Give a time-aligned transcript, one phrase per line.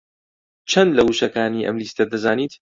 [0.71, 2.53] چەند لە وشەکانی ئەم لیستە دەزانیت؟